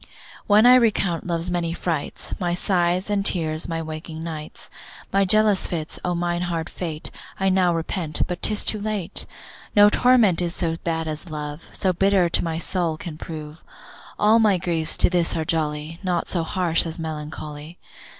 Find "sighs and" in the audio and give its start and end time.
2.55-3.23